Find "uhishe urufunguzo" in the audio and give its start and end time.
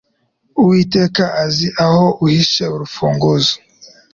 2.25-3.53